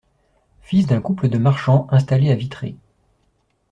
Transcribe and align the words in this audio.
Fils 0.63 0.87
d'un 0.87 0.99
couple 0.99 1.29
de 1.29 1.37
marchands 1.37 1.85
installés 1.91 2.31
à 2.31 2.35
Vitré. 2.35 2.75